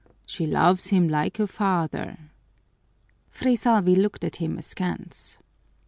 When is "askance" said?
4.57-5.37